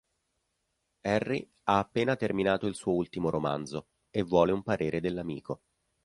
[1.01, 5.61] Harry ha appena terminato il suo ultimo romanzo e vuole un parere dell'amico.